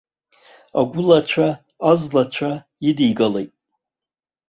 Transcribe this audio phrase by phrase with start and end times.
[0.79, 1.47] Агәылацәа
[1.91, 2.51] азлацәа
[2.87, 3.51] идигалеит.